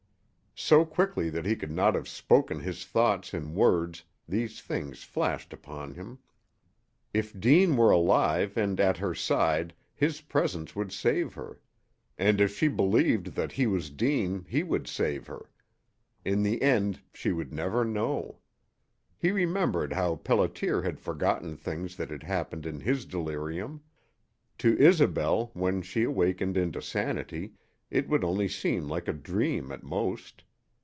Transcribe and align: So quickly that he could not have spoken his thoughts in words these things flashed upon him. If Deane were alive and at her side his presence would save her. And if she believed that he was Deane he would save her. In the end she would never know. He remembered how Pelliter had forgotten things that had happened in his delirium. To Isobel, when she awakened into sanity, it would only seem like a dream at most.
So 0.53 0.85
quickly 0.85 1.31
that 1.31 1.45
he 1.45 1.55
could 1.55 1.71
not 1.71 1.95
have 1.95 2.07
spoken 2.07 2.59
his 2.59 2.85
thoughts 2.85 3.33
in 3.33 3.55
words 3.55 4.03
these 4.27 4.61
things 4.61 5.03
flashed 5.03 5.53
upon 5.53 5.95
him. 5.95 6.19
If 7.13 7.37
Deane 7.37 7.75
were 7.75 7.89
alive 7.89 8.55
and 8.57 8.79
at 8.79 8.97
her 8.97 9.15
side 9.15 9.73
his 9.95 10.21
presence 10.21 10.75
would 10.75 10.91
save 10.91 11.33
her. 11.33 11.59
And 12.15 12.39
if 12.39 12.55
she 12.55 12.67
believed 12.67 13.27
that 13.33 13.53
he 13.53 13.65
was 13.65 13.89
Deane 13.89 14.43
he 14.47 14.61
would 14.61 14.87
save 14.87 15.25
her. 15.27 15.49
In 16.23 16.43
the 16.43 16.61
end 16.61 16.99
she 17.11 17.31
would 17.31 17.51
never 17.51 17.83
know. 17.83 18.37
He 19.17 19.31
remembered 19.31 19.93
how 19.93 20.17
Pelliter 20.17 20.83
had 20.83 20.99
forgotten 20.99 21.57
things 21.57 21.95
that 21.95 22.11
had 22.11 22.23
happened 22.23 22.67
in 22.67 22.81
his 22.81 23.05
delirium. 23.05 23.81
To 24.59 24.77
Isobel, 24.77 25.49
when 25.55 25.81
she 25.81 26.03
awakened 26.03 26.55
into 26.55 26.83
sanity, 26.83 27.53
it 27.89 28.07
would 28.07 28.23
only 28.23 28.47
seem 28.47 28.87
like 28.87 29.07
a 29.07 29.13
dream 29.13 29.71
at 29.71 29.81
most. 29.83 30.43